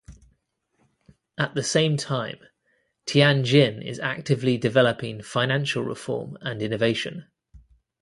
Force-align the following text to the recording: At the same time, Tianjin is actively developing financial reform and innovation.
At 1.37 1.53
the 1.53 1.61
same 1.61 1.95
time, 1.95 2.39
Tianjin 3.05 3.85
is 3.85 3.99
actively 3.99 4.57
developing 4.57 5.21
financial 5.21 5.83
reform 5.83 6.39
and 6.41 6.59
innovation. 6.63 7.27